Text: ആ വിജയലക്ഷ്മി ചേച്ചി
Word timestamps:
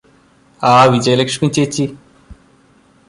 ആ 0.61 0.85
വിജയലക്ഷ്മി 0.85 1.49
ചേച്ചി 1.49 1.85